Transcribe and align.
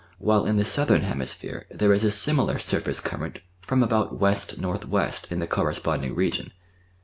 while 0.17 0.47
in 0.47 0.57
the 0.57 0.65
Southern 0.65 1.01
Hemisphere 1.01 1.67
there 1.69 1.93
is 1.93 2.03
a 2.03 2.09
.similar 2.09 2.57
surface 2.57 2.99
current 2.99 3.37
from 3.61 3.81
ahoiil 3.83 4.11
\Y.\.\Y. 4.13 5.11
in 5.29 5.37
the 5.37 5.45
corre 5.45 5.73
sponding 5.75 6.15
region. 6.17 6.53